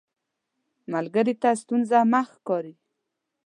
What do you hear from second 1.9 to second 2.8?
مه ښکاري